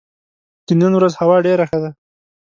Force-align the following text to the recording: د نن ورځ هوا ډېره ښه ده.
د 0.67 0.69
نن 0.81 0.91
ورځ 0.97 1.13
هوا 1.21 1.37
ډېره 1.45 1.63
ښه 1.69 1.77
ده. 1.83 1.89